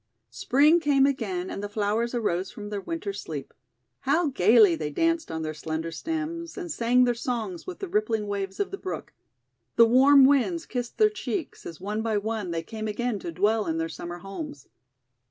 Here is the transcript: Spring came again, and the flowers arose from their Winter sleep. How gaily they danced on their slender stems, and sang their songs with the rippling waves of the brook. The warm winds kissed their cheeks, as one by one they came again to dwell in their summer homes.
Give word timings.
Spring 0.31 0.79
came 0.79 1.05
again, 1.05 1.51
and 1.51 1.61
the 1.61 1.69
flowers 1.69 2.15
arose 2.15 2.49
from 2.49 2.69
their 2.69 2.81
Winter 2.81 3.13
sleep. 3.13 3.53
How 3.99 4.29
gaily 4.29 4.73
they 4.75 4.89
danced 4.89 5.29
on 5.29 5.43
their 5.43 5.53
slender 5.53 5.91
stems, 5.91 6.57
and 6.57 6.71
sang 6.71 7.03
their 7.03 7.13
songs 7.13 7.67
with 7.67 7.77
the 7.77 7.87
rippling 7.87 8.25
waves 8.27 8.59
of 8.59 8.71
the 8.71 8.79
brook. 8.79 9.13
The 9.75 9.85
warm 9.85 10.25
winds 10.25 10.65
kissed 10.65 10.97
their 10.97 11.11
cheeks, 11.11 11.67
as 11.67 11.79
one 11.79 12.01
by 12.01 12.17
one 12.17 12.49
they 12.49 12.63
came 12.63 12.87
again 12.87 13.19
to 13.19 13.31
dwell 13.31 13.67
in 13.67 13.77
their 13.77 13.89
summer 13.89 14.17
homes. 14.17 14.67